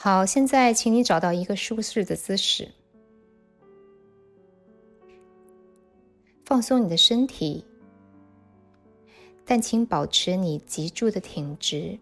[0.00, 2.70] 好，现在请你找到一个舒适的姿势，
[6.44, 7.64] 放松你的身体，
[9.44, 11.98] 但请保持你脊柱的挺直。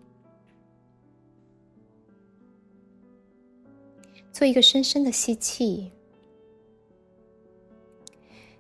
[4.31, 5.91] 做一个深深的吸气，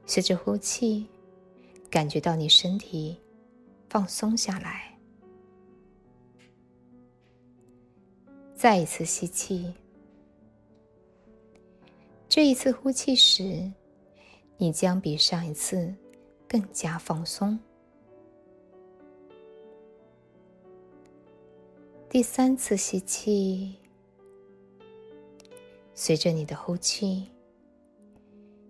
[0.06, 1.06] 随着呼气，
[1.90, 3.14] 感觉到你身体
[3.90, 4.95] 放松下来。
[8.66, 9.72] 再一次吸气，
[12.28, 13.72] 这一次呼气时，
[14.56, 15.94] 你将比上一次
[16.48, 17.56] 更加放松。
[22.08, 23.76] 第三次吸气。
[25.94, 27.30] 随着你的呼气，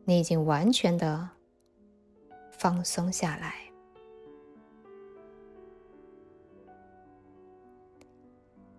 [0.04, 1.26] 你已经完全的
[2.50, 3.54] 放松下来。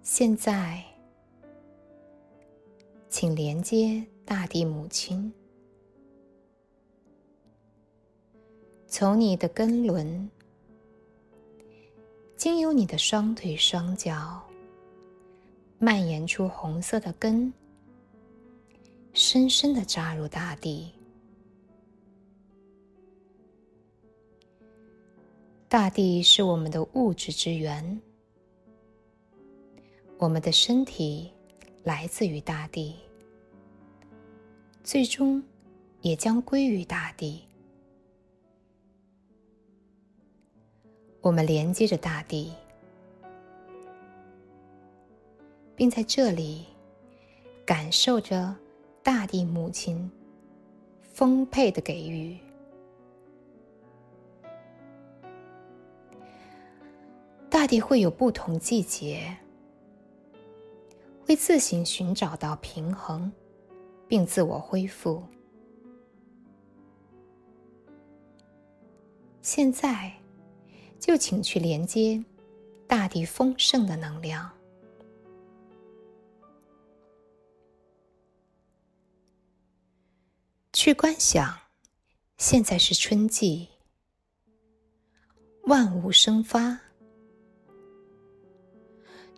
[0.04, 0.84] 现在，
[3.20, 5.34] 请连接大地母亲，
[8.86, 10.30] 从你的根轮，
[12.36, 14.40] 经由你的双腿双脚，
[15.80, 17.52] 蔓延出红色的根。
[19.14, 20.92] 深深的扎入大地，
[25.68, 28.00] 大地是我们的物质之源，
[30.20, 31.34] 我们的身体
[31.84, 32.96] 来自于大地，
[34.88, 35.44] 最终
[36.00, 37.44] 也将归于大地。
[41.20, 42.54] 我们连接着大地，
[45.76, 46.66] 并在这里
[47.66, 48.56] 感受着。
[49.04, 50.12] 大地母亲
[51.02, 52.38] 丰沛的给予，
[57.50, 59.38] 大地会有不同季节，
[61.26, 63.32] 会自行寻找到平衡，
[64.08, 65.24] 并自我恢复。
[69.42, 70.12] 现在，
[71.00, 72.24] 就请去连接
[72.86, 74.52] 大地丰盛的能量。
[80.74, 81.58] 去观想，
[82.38, 83.68] 现在是春季，
[85.64, 86.80] 万物生发，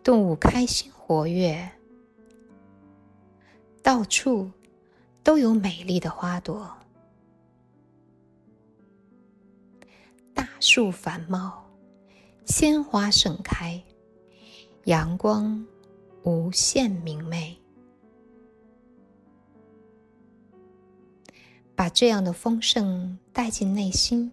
[0.04, 1.72] 动物开心活跃，
[3.82, 4.52] 到处
[5.24, 6.76] 都有美丽的花朵，
[10.34, 11.64] 大树繁茂，
[12.46, 13.82] 鲜花盛开，
[14.86, 15.66] 阳光
[16.24, 17.56] 无限明媚。
[21.76, 24.32] 把这样的丰盛带进内心，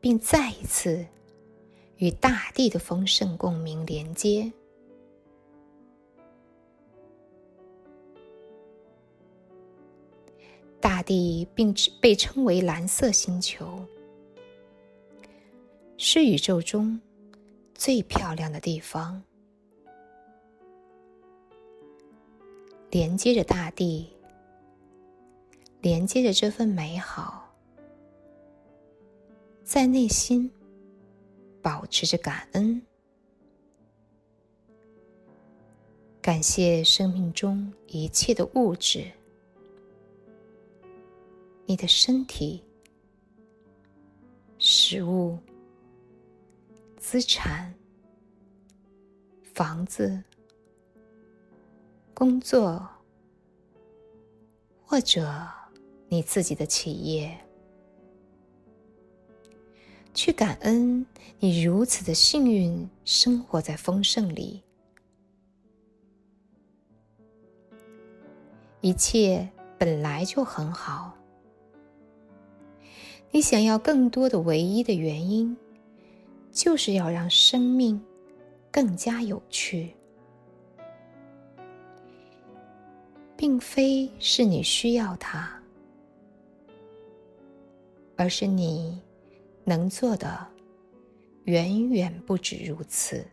[0.00, 1.04] 并再一次
[1.96, 4.52] 与大地的丰盛共鸣连接。
[10.84, 13.82] 大地并被称为蓝色星球，
[15.96, 17.00] 是宇宙中
[17.74, 19.22] 最漂亮的地方，
[22.90, 24.10] 连接着大地。
[25.80, 27.50] 连接着这份美好，
[29.62, 30.50] 在内心
[31.62, 32.80] 保持着感恩，
[36.20, 39.10] 感谢生命中一切的物质，
[41.66, 42.62] 你的身体、
[44.58, 45.38] 食物、
[46.98, 47.74] 资产、
[49.42, 50.22] 房子、
[52.12, 52.88] 工作，
[54.84, 55.26] 或者。
[56.06, 57.36] 你自己的企业，
[60.12, 61.04] 去感恩
[61.40, 64.62] 你如此的幸运，生活在丰盛里，
[68.80, 71.16] 一切本来就很好。
[73.34, 75.56] 你想要更多的唯一的原因，
[76.52, 78.00] 就是要让生命
[78.70, 79.92] 更加有趣，
[83.36, 85.50] 并非是你需要它。
[88.14, 89.02] 而是你
[89.64, 90.46] 能做的
[91.46, 93.26] 远远不止如此。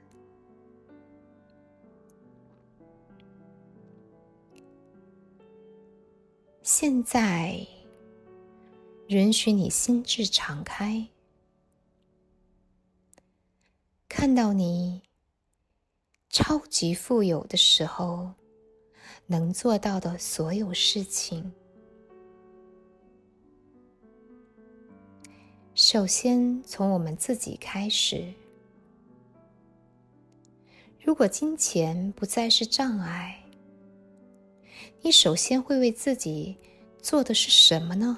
[6.63, 7.55] 现在，
[9.11, 11.05] 允许你心智敞开，
[14.07, 15.01] 看到你
[16.29, 18.31] 超级富有的时候
[19.25, 21.51] 能做到的所有事情。
[25.75, 28.33] 首先，从我们自己开始，
[31.01, 33.43] 如果金钱不再是障碍，
[35.01, 36.55] 你首先会为自己
[37.01, 38.17] 做的是什么呢？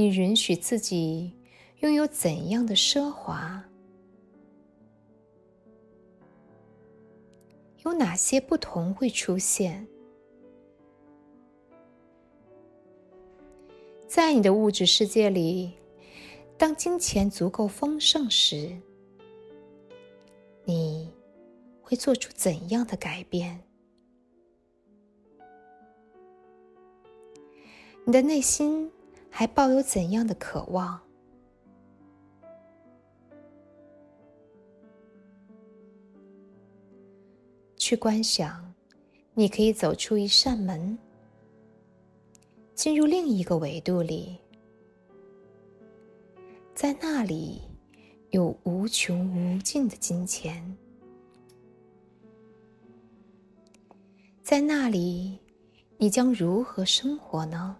[0.00, 1.30] 你允许自己
[1.80, 3.62] 拥有怎样的奢华？
[7.84, 9.86] 有哪些不同会出现？
[14.08, 15.74] 在你的物质世界里，
[16.56, 18.74] 当金钱足够丰盛时，
[20.64, 21.12] 你
[21.82, 23.62] 会做出怎样的改变？
[28.06, 28.90] 你的内心？
[29.30, 31.00] 还抱有怎样的渴望？
[37.76, 38.72] 去观想，
[39.32, 40.96] 你可以走出一扇门，
[42.74, 44.38] 进入另一个维度里，
[46.74, 47.62] 在那里
[48.30, 50.76] 有无穷无尽的金钱，
[54.42, 55.38] 在那里，
[55.96, 57.79] 你将如何生活呢？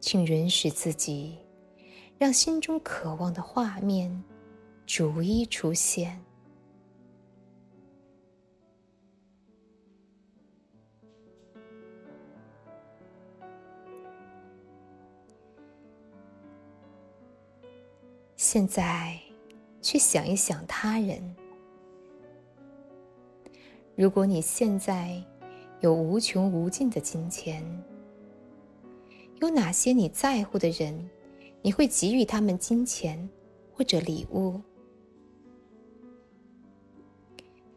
[0.00, 1.36] 请允许自己，
[2.18, 4.24] 让心中渴望的画面
[4.86, 6.20] 逐一出现。
[18.36, 19.20] 现在，
[19.82, 21.36] 去想一想他人。
[23.94, 25.22] 如果你现在
[25.80, 27.62] 有无穷无尽的金钱，
[29.40, 31.08] 有哪些你在乎的人，
[31.62, 33.28] 你会给予他们金钱
[33.72, 34.60] 或者礼物？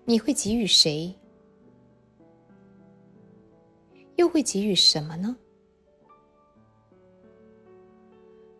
[0.04, 1.16] 你会给予谁？
[4.18, 5.38] 又会给予什么呢？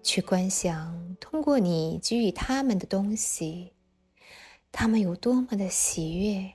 [0.02, 3.74] 去观想，通过你给予他们的东西，
[4.72, 6.54] 他们有多么的喜悦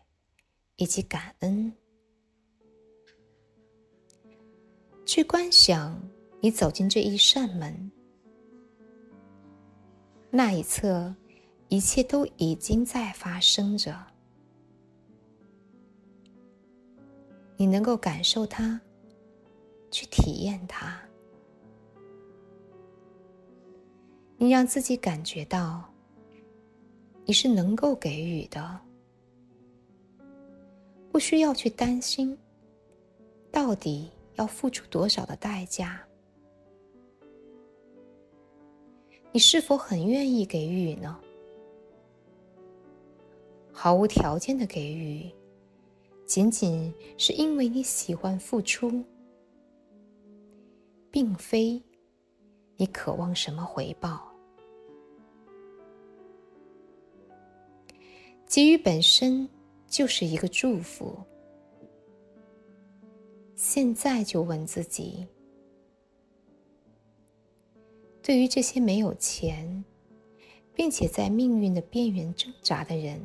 [0.76, 1.70] 以及感恩。
[5.04, 6.00] 去观想。
[6.40, 7.90] 你走进这一扇门，
[10.30, 11.14] 那一侧，
[11.68, 13.96] 一切都已经在发生着。
[17.56, 18.80] 你能够感受它，
[19.90, 20.96] 去体验它。
[24.36, 25.92] 你让自己感觉到，
[27.24, 28.80] 你是能够给予的，
[31.10, 32.38] 不需要去担心，
[33.50, 36.00] 到底要付出多少的代价。
[39.30, 41.18] 你是否很愿意给予呢？
[43.70, 45.30] 毫无条件的给予，
[46.26, 49.04] 仅仅是因为你喜欢付出，
[51.10, 51.80] 并非
[52.76, 54.26] 你渴望什么回报。
[58.46, 59.48] 给予本身
[59.86, 61.16] 就是一个祝福。
[63.54, 65.26] 现在就问自己。
[68.28, 69.82] 对于这些没有钱，
[70.74, 73.18] 并且在命运的边缘挣扎的人，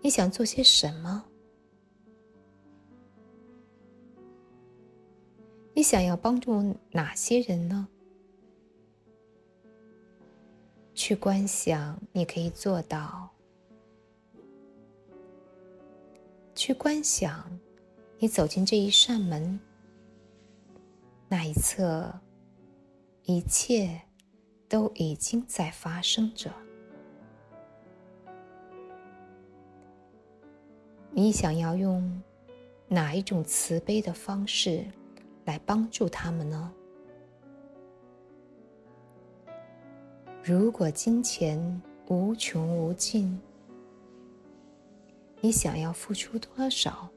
[0.00, 1.24] 你想做些什么？
[5.74, 7.88] 你想要帮助哪些人呢？
[10.94, 13.28] 去观想，你可以做到；
[16.54, 17.58] 去观想，
[18.20, 19.58] 你走进这一扇门，
[21.28, 22.14] 那一侧。
[23.30, 24.00] 一切
[24.68, 26.52] 都已经在发生着。
[31.12, 32.20] 你想要用
[32.88, 34.84] 哪一种慈悲的方式
[35.44, 36.72] 来帮助他们呢？
[40.42, 43.40] 如果金钱无穷无尽，
[45.40, 47.08] 你想要付出多少，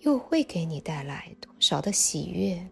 [0.00, 2.68] 又会给你带来多少的喜悦？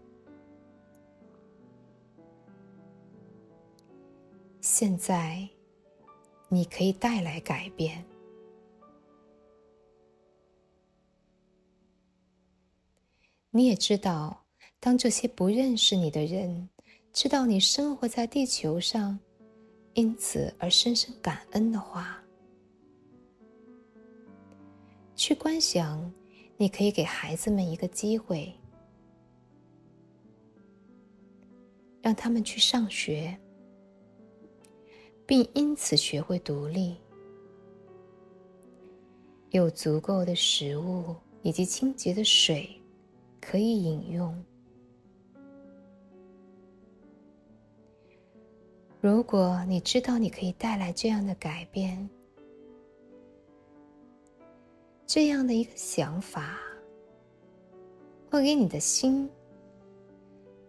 [4.69, 5.49] 现在，
[6.49, 8.05] 你可以带来改变。
[13.51, 14.45] 你也知道，
[14.81, 16.69] 当这些不认识你的人
[17.13, 19.17] 知道你生活在地球上，
[19.95, 22.21] 因此而深深感恩的话，
[25.15, 26.13] 去观想，
[26.57, 28.53] 你可以给孩子们一个机会，
[32.03, 33.39] 让他们去上学。
[35.27, 36.97] 并因此学会独立。
[39.51, 42.69] 有足够的食物以及清洁的水
[43.41, 44.45] 可以饮用。
[49.01, 52.11] 如果你知道你可以带来这样的改变
[55.07, 56.59] 这样的一个想法
[58.29, 59.31] 会给你的心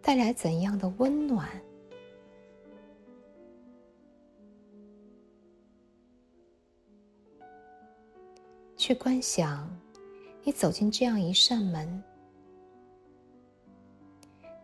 [0.00, 1.48] 带来怎样的温暖
[8.88, 9.68] 去观想，
[10.42, 12.02] 你走进这样一扇门，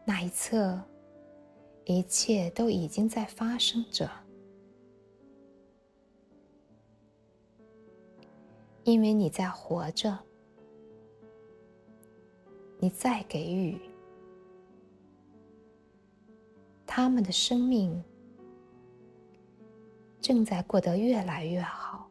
[0.02, 0.81] 那一侧，
[1.85, 4.11] 一切都已经在发生着，
[8.85, 10.19] 因为你在活着，
[12.78, 13.78] 你在给予，
[16.87, 18.02] 他们的生命
[20.19, 22.04] 正在过得越来越好。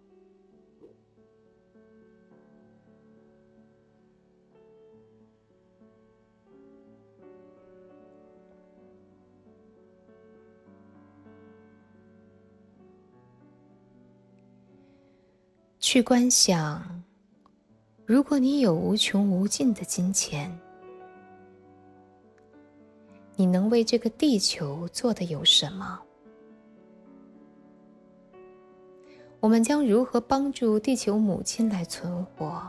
[15.94, 16.82] 去观想，
[18.04, 20.52] 如果你有无穷无尽的金钱，
[23.36, 26.02] 你能为这个地球做的有什么？
[29.40, 32.60] 我们将如何帮助地球母亲来存活？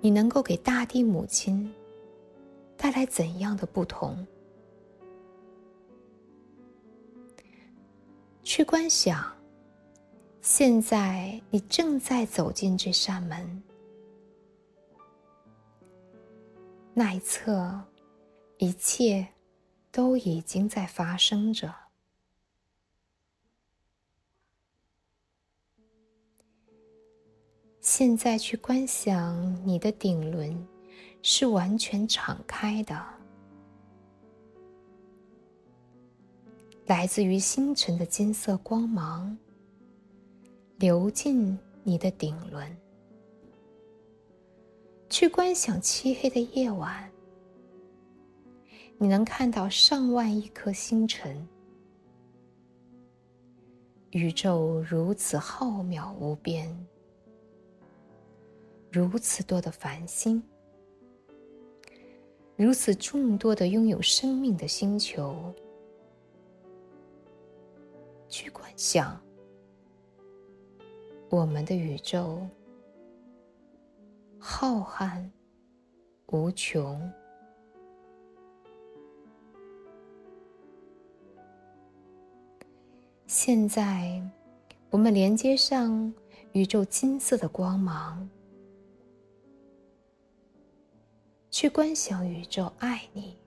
[0.00, 1.72] 你能够给大地母亲
[2.76, 4.26] 带来怎样的不同？
[8.42, 9.24] 去观想。
[10.42, 13.62] 现在你正在走进这扇门，
[16.94, 17.78] 那一侧，
[18.56, 19.26] 一切
[19.92, 21.72] 都已经在发生着。
[27.80, 30.66] 现在去观想，你的顶轮
[31.22, 33.04] 是完全敞开的，
[36.86, 39.36] 来自于星辰的金色光芒。
[40.80, 42.74] 流进你的顶轮，
[45.10, 47.12] 去观想漆黑的夜晚，
[48.96, 51.46] 你能看到上万亿颗星辰。
[54.12, 56.74] 宇宙如此浩渺无边，
[58.90, 60.42] 如此多的繁星，
[62.56, 65.52] 如此众多的拥有生命的星球，
[68.30, 69.20] 去观想。
[71.30, 72.44] 我们的宇宙
[74.36, 75.24] 浩瀚
[76.26, 77.08] 无穷，
[83.28, 84.20] 现在
[84.90, 86.12] 我们连接上
[86.50, 88.28] 宇宙金色的光芒，
[91.48, 93.38] 去观想宇宙爱你，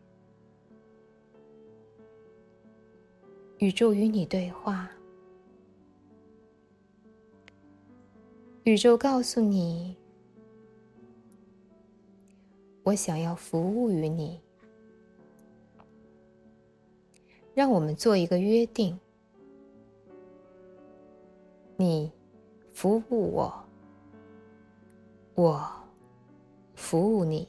[3.57, 4.89] 宇宙与你对话。
[8.63, 9.97] 宇宙告诉你
[12.83, 14.39] ：“我想要服务于你。”
[17.53, 18.97] 让我们做一个约定：
[21.75, 22.09] 你
[22.71, 23.53] 服务我，
[25.35, 25.69] 我
[26.73, 27.45] 服务你。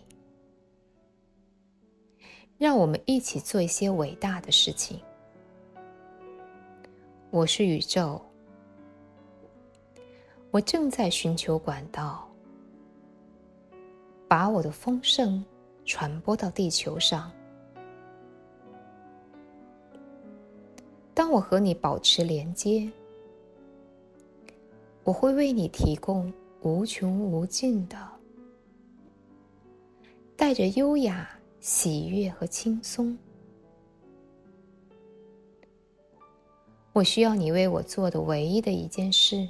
[2.59, 4.99] 让我们一起做一些伟大的事情。
[7.31, 8.21] 我是宇宙。
[10.55, 12.29] 我正在寻求管道，
[14.29, 15.45] 把我的丰盛
[15.85, 17.29] 传播到地球上。
[21.13, 22.89] 当我和你保持连接，
[25.03, 26.33] 我会为你提供
[26.63, 27.99] 无穷无尽的、
[30.37, 33.19] 带着优雅、喜悦和轻松。
[36.93, 39.49] 我需要你为我做的唯一的一件事。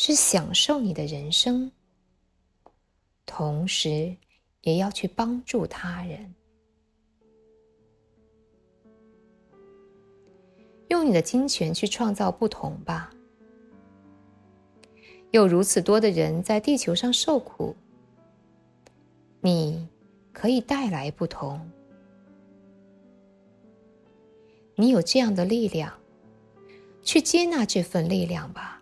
[0.00, 1.72] 是享受你的人生，
[3.26, 4.16] 同时
[4.60, 6.32] 也要去帮助他人，
[10.86, 13.10] 用你的金钱去创造不同吧。
[15.32, 17.74] 有如此多的人在地球上受苦，
[19.40, 19.88] 你
[20.32, 21.68] 可以带来不同。
[24.76, 25.92] 你有这样的力量，
[27.02, 28.77] 去接纳这份力量吧。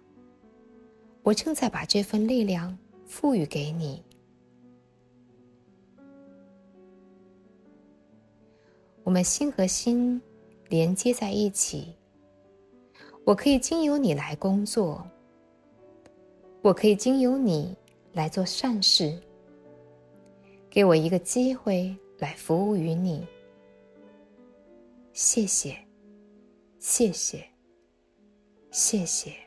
[1.27, 4.01] 我正在把这份力量赋予给你。
[9.03, 10.23] 我们心和心
[10.69, 11.93] 连接在一起。
[13.25, 15.05] 我可以经由你来工作。
[16.63, 17.77] 我可以经由你
[18.13, 19.21] 来做善事。
[20.71, 23.27] 给我一个机会来服务于你。
[25.13, 25.77] 谢谢，
[26.79, 27.45] 谢谢，
[28.71, 29.46] 谢谢。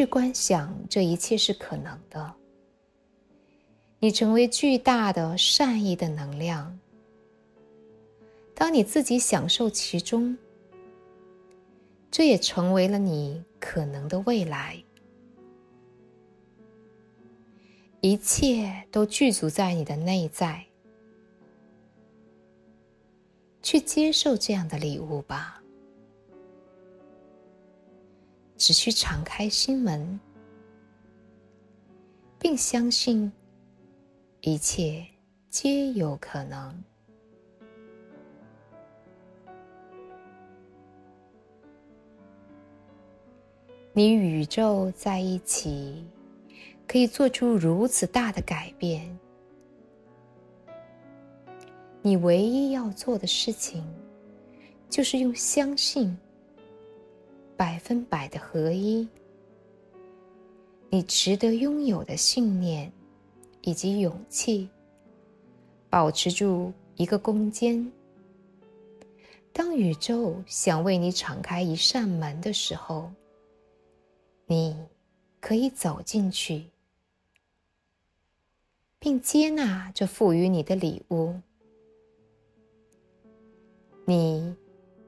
[0.00, 2.34] 去观想，这一切是可能的。
[3.98, 6.78] 你成为巨大的善意的能量。
[8.54, 10.38] 当你自己享受其中，
[12.10, 14.82] 这也成为了你可能的未来。
[18.00, 20.64] 一切都具足在你的内在，
[23.60, 25.59] 去接受这样的礼物吧。
[28.60, 30.20] 只需敞开心门，
[32.38, 33.32] 并相信
[34.42, 35.02] 一切
[35.48, 36.84] 皆有可能。
[43.94, 46.04] 你与宇宙在一起，
[46.86, 49.18] 可以做出如此大的改变。
[52.02, 53.82] 你唯一要做的事情，
[54.90, 56.14] 就是用相信、
[57.60, 59.06] 百分百的合一、
[60.88, 62.90] 你值得拥有的信念
[63.60, 64.66] 以及勇气，
[65.90, 67.92] 保持住一个空间。
[69.52, 73.12] 当宇宙想为你敞开一扇门的时候。
[74.46, 74.74] 你
[75.38, 76.64] 可以走进去，
[78.98, 81.34] 并接纳这赋予你的礼物。
[84.06, 84.56] 你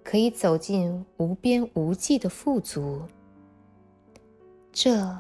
[0.05, 3.03] 可以走进无边无际的富足，
[4.73, 5.19] 这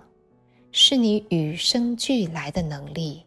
[0.71, 3.25] 是你与生俱来的能力。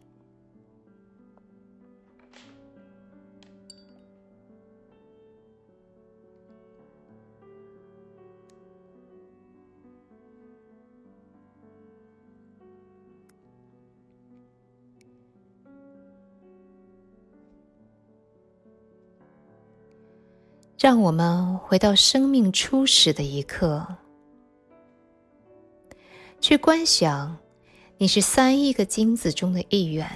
[20.86, 23.84] 让我们回到生命初始的一刻，
[26.40, 27.36] 去观想
[27.98, 30.08] 你是三亿个精子中的一员，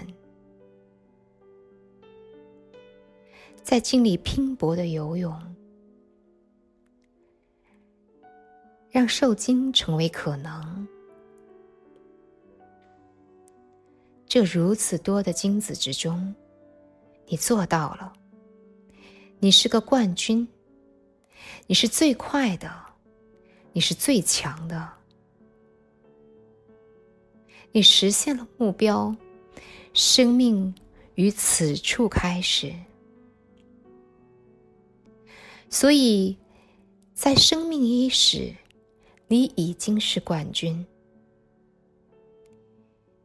[3.64, 5.36] 在经历拼搏的游泳，
[8.92, 10.86] 让受精成为可能。
[14.24, 16.32] 这如此多的精子之中，
[17.26, 18.12] 你做到了。
[19.42, 20.46] 你是个冠军，
[21.66, 22.70] 你是最快的，
[23.72, 24.92] 你是最强的，
[27.72, 29.14] 你实现了目标，
[29.94, 30.74] 生命
[31.14, 32.74] 于此处开始。
[35.68, 36.36] 所以，
[37.14, 38.52] 在生命伊始，
[39.28, 40.84] 你已经是冠军，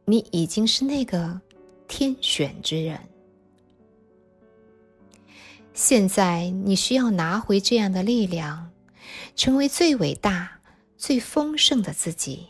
[0.04, 1.40] 你已经是那个
[1.88, 3.00] 天选之人。
[5.76, 8.70] 现在你需要拿回这样的力量，
[9.34, 10.62] 成为最伟大、
[10.96, 12.46] 最丰盛的自己。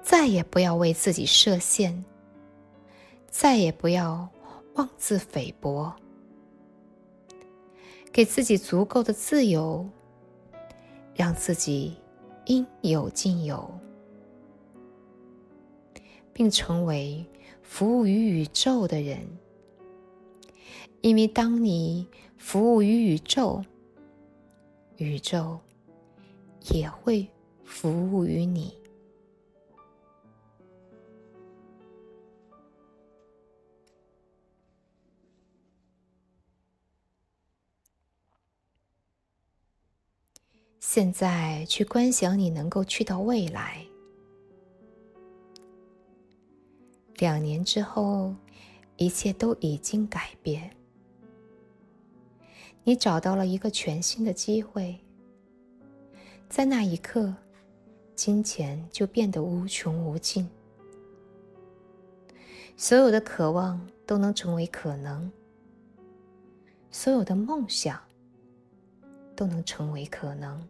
[0.00, 2.04] 再也不要为自己设限，
[3.28, 4.28] 再也不要
[4.74, 5.92] 妄自菲薄，
[8.12, 9.84] 给自己足够的自由，
[11.16, 11.96] 让自己
[12.46, 13.68] 应有尽有，
[16.32, 17.26] 并成为
[17.60, 19.26] 服务于宇宙的人。
[21.00, 22.06] 因为当你
[22.36, 23.64] 服务于宇宙，
[24.96, 25.58] 宇宙
[26.70, 27.26] 也会
[27.64, 28.76] 服务于你。
[40.80, 43.86] 现在去观想你能够去到未来，
[47.18, 48.34] 两年之后，
[48.96, 50.77] 一切都已经改变。
[52.88, 54.98] 你找到了一个全新的机会，
[56.48, 57.34] 在那一刻，
[58.14, 60.48] 金钱就变得无穷无尽，
[62.78, 65.30] 所有的渴望都能成为可能，
[66.90, 68.00] 所有的梦想
[69.36, 70.66] 都能成为可能。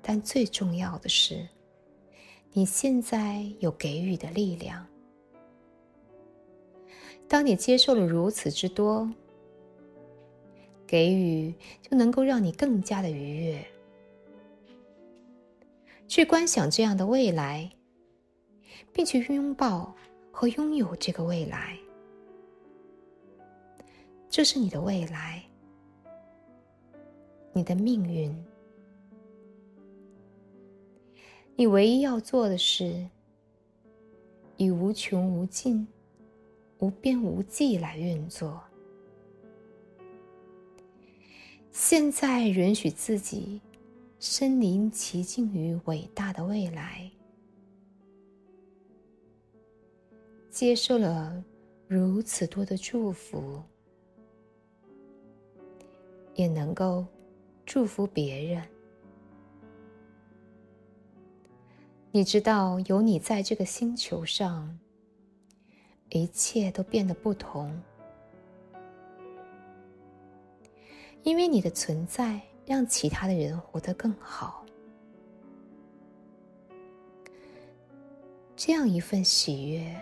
[0.00, 1.44] 但最重要的是，
[2.52, 4.86] 你现在有给予的力量。
[7.26, 9.12] 当你接受了如此之多。
[10.94, 11.52] 给予
[11.82, 13.66] 就能够让你更加的愉悦，
[16.06, 17.68] 去观想这样的未来，
[18.92, 19.92] 并去拥抱
[20.30, 21.76] 和拥有这个未来。
[24.28, 25.42] 这是你的未来，
[27.52, 28.32] 你的命运，
[31.56, 33.04] 你唯一要做的是，
[34.56, 35.88] 以无穷无尽、
[36.78, 38.62] 无边无际来运作。
[41.76, 43.60] 现在，允许自己
[44.20, 47.10] 身临其境于伟大的未来，
[50.48, 51.42] 接受了
[51.88, 53.60] 如此多的祝福，
[56.36, 57.04] 也能够
[57.66, 58.62] 祝福别人。
[62.12, 64.78] 你知道，有你在这个星球上，
[66.10, 67.76] 一切都变得不同。
[71.24, 74.64] 因为你的存在，让其他的人活得更好。
[78.54, 79.94] 这样一份喜悦，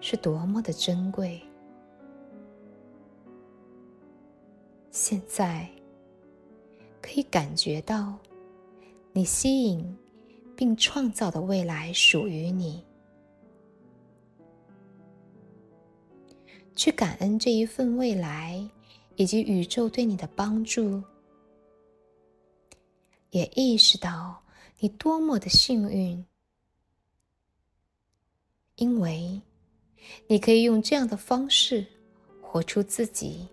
[0.00, 1.40] 是多么的珍贵！
[4.90, 5.66] 现在，
[7.00, 8.18] 可以感觉到，
[9.12, 9.96] 你吸引。
[10.56, 12.84] 并创造的未来属于你。
[16.76, 18.64] 去感恩这一份未来，
[19.16, 21.02] 以及宇宙对你的帮助，
[23.30, 24.42] 也意识到
[24.78, 26.24] 你多么的幸运，
[28.76, 29.40] 因为
[30.26, 31.86] 你可以用这样的方式
[32.42, 33.48] 活出自己。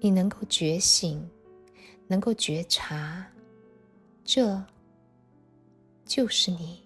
[0.00, 1.26] 你能够觉醒，
[2.06, 3.26] 能够觉察。
[4.22, 4.62] 这
[6.04, 6.83] 就是你。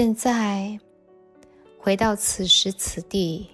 [0.00, 0.80] 现在，
[1.78, 3.46] 回到此时此地。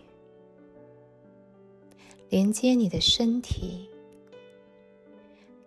[2.29, 3.91] 连接你的身体，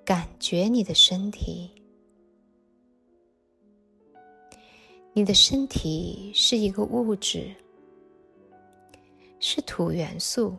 [0.06, 1.70] 感觉你的身体。
[5.12, 7.54] 你的身体是一个物质，
[9.42, 10.56] 是土元素，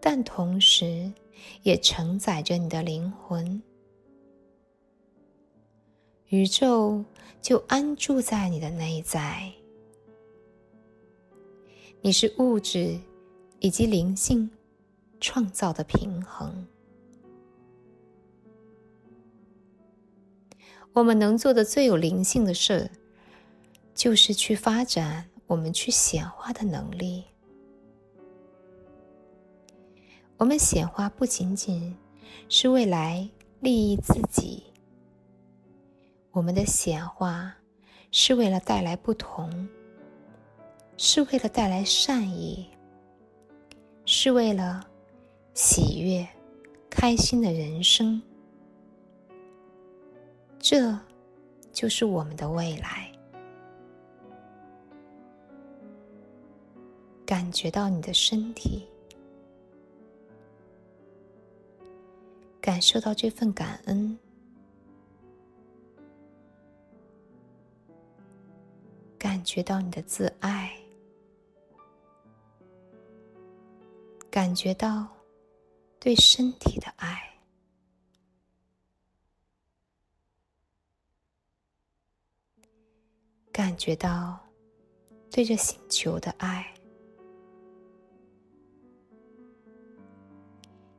[0.00, 1.12] 但同时
[1.62, 3.62] 也承载着你的灵魂。
[6.28, 7.04] 宇宙
[7.40, 9.52] 就安住在你的内在。
[12.00, 12.98] 你是物质。
[13.58, 14.48] 以及灵性
[15.18, 16.66] 创造的平衡，
[20.92, 22.88] 我们能做的最有灵性的事，
[23.94, 27.24] 就是去发展我们去显化的能力。
[30.36, 31.96] 我们显化不仅仅
[32.50, 33.26] 是为来
[33.60, 34.64] 利益自己，
[36.36, 37.50] 我们的显化
[38.10, 39.66] 是为了带来不同，
[40.98, 42.68] 是为了带来善意。
[44.04, 44.86] 是为了
[45.54, 46.28] 喜悦、
[46.90, 48.20] 开心的人生，
[50.58, 50.96] 这
[51.72, 53.10] 就是我们的未来。
[57.24, 58.86] 感觉到你的身体，
[62.60, 64.16] 感受到这份感恩，
[69.18, 70.72] 感觉到你的自爱。
[74.30, 75.08] 感觉到
[75.98, 77.18] 对身体的爱，
[83.50, 84.38] 感觉到
[85.30, 86.70] 对这星球的爱，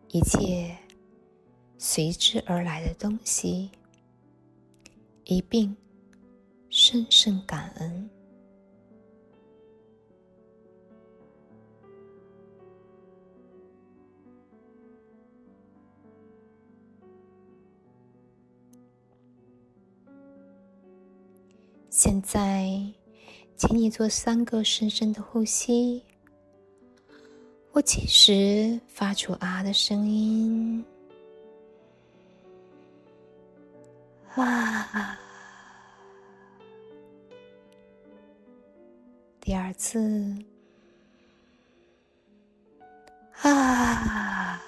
[0.08, 0.76] 一切
[1.78, 3.70] 随之而来的东西，
[5.26, 5.78] 一并
[6.80, 8.08] 深深感恩。
[21.90, 22.70] 现在，
[23.56, 26.04] 请你做三个深深的呼吸。
[27.72, 30.86] 呼气时发出“啊”的声音。
[34.36, 35.27] 啊。
[39.48, 40.36] 第二次。
[43.42, 44.62] 啊。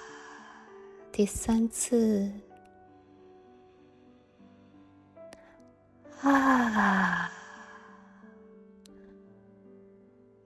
[1.12, 2.32] 第三次。
[6.22, 7.30] 啊！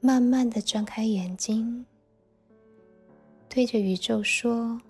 [0.00, 1.86] 慢慢的张开眼睛，
[3.48, 4.80] 对着宇宙说：“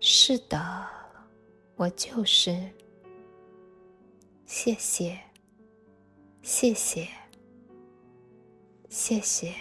[0.00, 0.84] 是的，
[1.76, 2.60] 我就是。
[4.46, 5.16] 谢谢，
[6.42, 7.08] 谢谢，
[8.94, 9.52] 谢谢。”